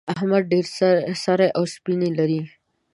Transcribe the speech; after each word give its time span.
احمد 0.13 0.43
ډېر 0.51 0.65
سرې 1.23 1.47
او 1.57 1.63
سپينې 1.73 2.09
لري. 2.19 2.41